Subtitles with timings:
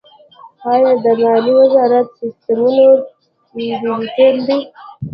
[0.71, 2.85] آیا د مالیې وزارت سیستمونه
[3.53, 4.59] ډیجیټل دي؟